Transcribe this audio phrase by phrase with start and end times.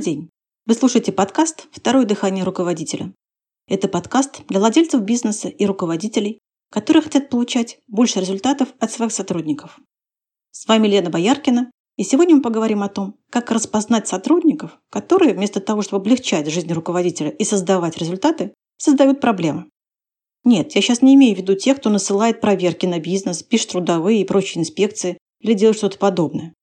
[0.00, 0.30] день!
[0.66, 3.12] Вы слушаете подкаст «Второе дыхание руководителя».
[3.68, 6.38] Это подкаст для владельцев бизнеса и руководителей,
[6.70, 9.78] которые хотят получать больше результатов от своих сотрудников.
[10.50, 15.60] С вами Лена Бояркина, и сегодня мы поговорим о том, как распознать сотрудников, которые вместо
[15.60, 19.66] того, чтобы облегчать жизнь руководителя и создавать результаты, создают проблемы.
[20.44, 24.22] Нет, я сейчас не имею в виду тех, кто насылает проверки на бизнес, пишет трудовые
[24.22, 26.54] и прочие инспекции или делает что-то подобное.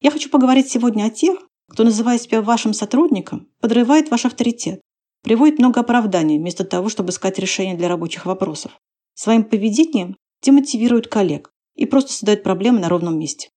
[0.00, 4.80] Я хочу поговорить сегодня о тех, кто, называя себя вашим сотрудником, подрывает ваш авторитет,
[5.22, 8.78] приводит много оправданий вместо того, чтобы искать решения для рабочих вопросов.
[9.14, 13.48] Своим поведением демотивирует коллег и просто создает проблемы на ровном месте.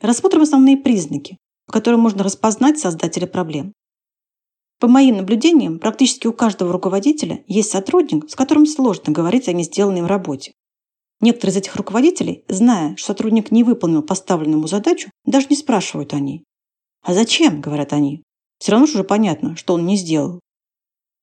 [0.00, 3.72] Рассмотрим основные признаки, по которым можно распознать создателя проблем.
[4.78, 10.06] По моим наблюдениям, практически у каждого руководителя есть сотрудник, с которым сложно говорить о несделанной
[10.06, 10.52] работе.
[11.20, 16.20] Некоторые из этих руководителей, зная, что сотрудник не выполнил поставленную задачу, даже не спрашивают о
[16.20, 16.44] ней.
[17.02, 18.22] «А зачем?»– говорят они.
[18.58, 20.40] «Все равно уже понятно, что он не сделал».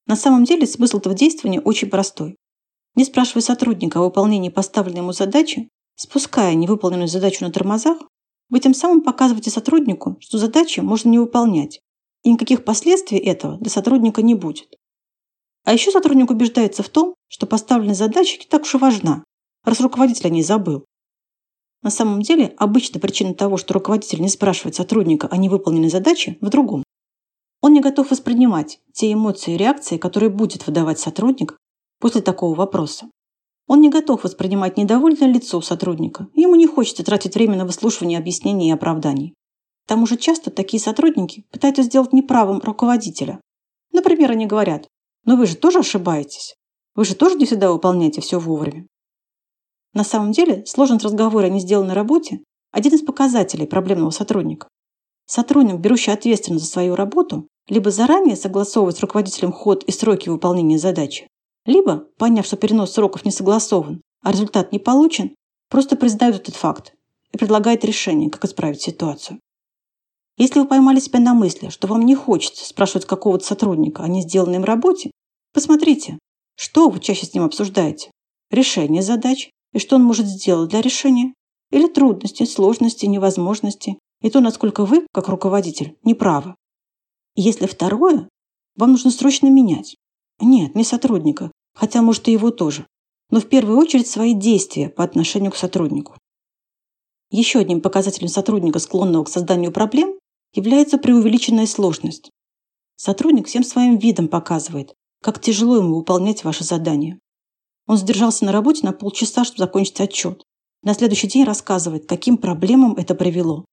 [0.07, 2.35] На самом деле смысл этого действия очень простой.
[2.95, 7.97] Не спрашивая сотрудника о выполнении поставленной ему задачи, спуская невыполненную задачу на тормозах,
[8.49, 11.81] вы тем самым показываете сотруднику, что задачи можно не выполнять,
[12.23, 14.75] и никаких последствий этого для сотрудника не будет.
[15.63, 19.23] А еще сотрудник убеждается в том, что поставленная задача не так уж и важна,
[19.63, 20.85] раз руководитель о ней забыл.
[21.85, 26.49] На самом деле, обычная причина того, что руководитель не спрашивает сотрудника о невыполненной задаче, в
[26.49, 26.83] другом.
[27.61, 31.55] Он не готов воспринимать те эмоции и реакции, которые будет выдавать сотрудник
[31.99, 33.07] после такого вопроса.
[33.67, 36.27] Он не готов воспринимать недовольное лицо сотрудника.
[36.33, 39.35] Ему не хочется тратить время на выслушивание объяснений и оправданий.
[39.85, 43.39] К тому же часто такие сотрудники пытаются сделать неправым руководителя.
[43.91, 44.87] Например, они говорят,
[45.23, 46.55] но вы же тоже ошибаетесь.
[46.95, 48.87] Вы же тоже не всегда выполняете все вовремя.
[49.95, 52.41] На самом деле, сложность разговора о несделанной работе–
[52.71, 54.67] один из показателей проблемного сотрудника.
[55.25, 60.77] Сотрудник, берущий ответственность за свою работу, либо заранее согласовывает с руководителем ход и сроки выполнения
[60.77, 61.29] задачи,
[61.65, 65.33] либо, поняв, что перенос сроков не согласован, а результат не получен,
[65.69, 66.93] просто признает этот факт
[67.31, 69.39] и предлагает решение, как исправить ситуацию.
[70.37, 74.57] Если вы поймали себя на мысли, что вам не хочется спрашивать какого-то сотрудника о несделанной
[74.57, 75.11] им работе,
[75.53, 76.19] посмотрите,
[76.57, 78.11] что вы чаще с ним обсуждаете.
[78.51, 81.33] Решение задач и что он может сделать для решения,
[81.69, 86.55] или трудности, сложности, невозможности, и то, насколько вы, как руководитель, не правы.
[87.35, 88.29] если второе,
[88.77, 89.97] вам нужно срочно менять.
[90.39, 92.87] Нет, не сотрудника, хотя, может, и его тоже,
[93.29, 96.15] но в первую очередь свои действия по отношению к сотруднику.
[97.29, 100.17] Еще одним показателем сотрудника, склонного к созданию проблем,
[100.53, 102.31] является преувеличенная сложность.
[102.95, 107.19] Сотрудник всем своим видом показывает, как тяжело ему выполнять ваши задания.
[107.87, 110.43] Он задержался на работе на полчаса, чтобы закончить отчет.
[110.83, 113.65] На следующий день рассказывает, каким проблемам это привело.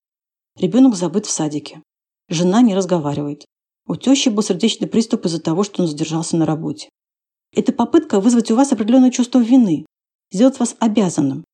[0.59, 1.83] Ребенок забыт в садике.
[2.29, 3.45] Жена не разговаривает.
[3.87, 6.89] У тещи был сердечный приступ из-за того, что он задержался на работе.
[7.55, 9.85] Это попытка вызвать у вас определенное чувство вины,
[10.31, 11.45] сделать вас обязанным.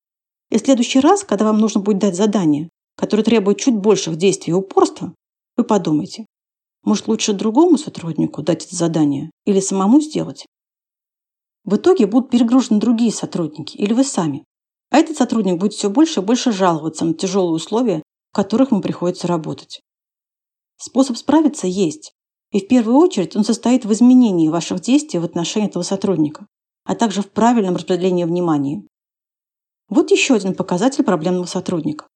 [0.51, 4.53] И в следующий раз, когда вам нужно будет дать задание, которое требует чуть больших действий
[4.53, 5.15] и упорства,
[5.57, 6.27] вы подумайте,
[6.85, 10.47] может лучше другому сотруднику дать это задание или самому сделать?
[11.69, 14.43] В итоге будут перегружены другие сотрудники или вы сами.
[14.91, 18.03] А этот сотрудник будет все больше и больше жаловаться на тяжелые условия,
[18.33, 19.83] в которых ему приходится работать.
[20.79, 22.15] Способ справиться есть.
[22.53, 26.47] И в первую очередь он состоит в изменении ваших действий в отношении этого сотрудника,
[26.85, 28.83] а также в правильном распределении внимания.
[29.91, 32.07] Вот еще один показатель проблемного сотрудника.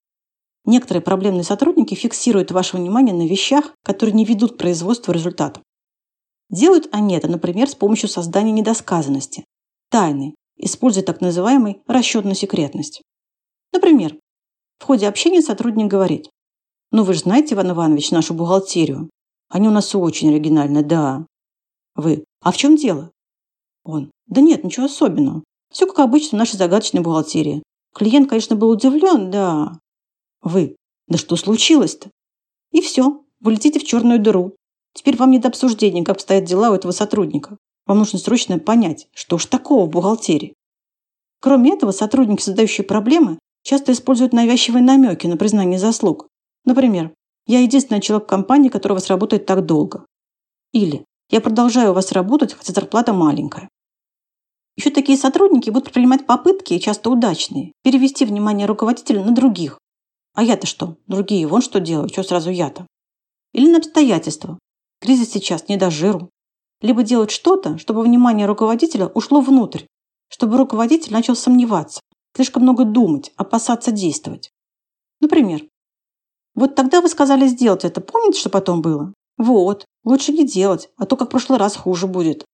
[0.65, 5.61] Некоторые проблемные сотрудники фиксируют ваше внимание на вещах, которые не ведут к производству результата.
[6.53, 9.47] Делают они это, например, с помощью создания недосказанности,
[9.89, 13.01] тайны, используя так называемый расчет на секретность.
[13.73, 14.19] Например,
[14.79, 16.29] в ходе общения сотрудник говорит,
[16.91, 19.09] «Ну вы же знаете, Иван Иванович, нашу бухгалтерию.
[19.49, 21.27] Они у нас очень оригинальные, да».
[21.95, 23.11] Вы, «А в чем дело?»
[23.83, 25.43] Он, «Да нет, ничего особенного.
[25.73, 27.63] Все как обычно в нашей загадочной бухгалтерии.
[27.95, 29.79] Клиент, конечно, был удивлен, да».
[30.43, 30.77] Вы,
[31.09, 32.11] «Да что случилось-то?»
[32.73, 34.55] И все, вы летите в черную дыру,
[34.95, 37.57] Теперь вам не до обсуждения, как обстоят дела у этого сотрудника.
[37.87, 40.55] Вам нужно срочно понять, что ж такого в бухгалтерии.
[41.41, 46.29] Кроме этого, сотрудники, создающие проблемы, часто используют навязчивые намеки на признание заслуг.
[46.65, 47.13] Например,
[47.47, 50.07] «Я единственный человек в компании, который у вас работает так долго».
[50.73, 53.69] Или «Я продолжаю у вас работать, хотя зарплата маленькая».
[54.77, 59.79] Еще такие сотрудники будут предпринимать попытки, часто удачные, перевести внимание руководителя на других.
[60.35, 60.97] А я-то что?
[61.07, 62.87] Другие вон что делают, что сразу я-то?
[63.53, 64.59] Или на обстоятельства,
[65.03, 66.31] Кризис сейчас не до жиру.
[66.81, 69.83] Либо делать что-то, чтобы внимание руководителя ушло внутрь,
[70.29, 72.01] чтобы руководитель начал сомневаться,
[72.37, 74.53] слишком много думать, опасаться действовать.
[75.21, 75.61] Например,
[76.55, 79.13] вот тогда вы сказали сделать это, помните, что потом было?
[79.39, 82.45] Вот, лучше не делать, а то как в прошлый раз хуже будет.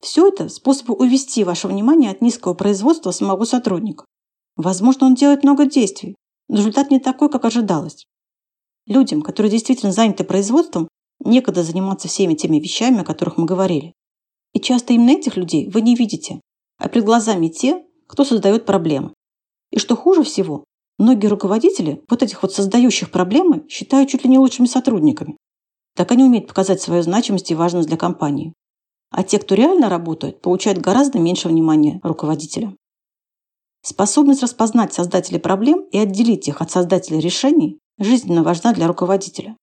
[0.00, 4.04] Все это способы увести ваше внимание от низкого производства самого сотрудника.
[4.54, 6.14] Возможно, он делает много действий,
[6.46, 8.06] но результат не такой, как ожидалось.
[8.86, 10.88] Людям, которые действительно заняты производством,
[11.24, 13.94] некогда заниматься всеми теми вещами, о которых мы говорили.
[14.52, 16.40] И часто именно этих людей вы не видите,
[16.78, 19.12] а перед глазами те, кто создает проблемы.
[19.70, 20.64] И что хуже всего,
[20.98, 25.36] многие руководители вот этих вот создающих проблемы считают чуть ли не лучшими сотрудниками.
[25.94, 28.54] Так они умеют показать свою значимость и важность для компании.
[29.10, 32.74] А те, кто реально работает, получают гораздо меньше внимания руководителя.
[33.82, 39.56] Способность распознать создателей проблем и отделить их от создателей решений жизненно важна для руководителя.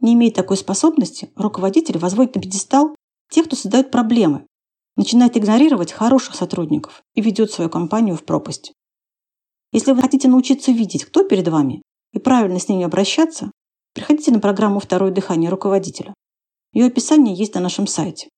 [0.00, 2.94] Не имея такой способности, руководитель возводит на пьедестал
[3.30, 4.46] тех, кто создает проблемы,
[4.96, 8.72] начинает игнорировать хороших сотрудников и ведет свою компанию в пропасть.
[9.72, 11.82] Если вы хотите научиться видеть, кто перед вами,
[12.12, 13.50] и правильно с ними обращаться,
[13.92, 16.14] приходите на программу «Второе дыхание руководителя».
[16.72, 18.28] Ее описание есть на нашем сайте.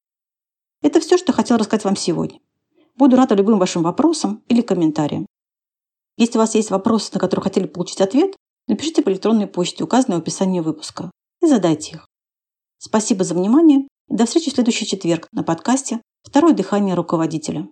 [0.82, 2.38] Это все, что хотел рассказать вам сегодня.
[2.94, 5.26] Буду рада любым вашим вопросам или комментариям.
[6.17, 8.35] Если у вас есть вопросы, на которые хотели получить ответ,
[8.69, 11.11] напишите по электронной почте, указанной в описании выпуска,
[11.46, 12.08] и задайте их.
[12.78, 17.64] Спасибо за внимание и до встречи в следующий четверг на подкасте «Второе дыхание руководителя».